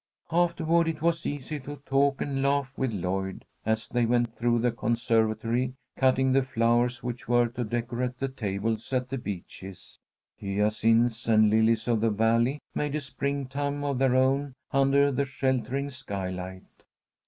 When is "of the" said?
11.87-12.09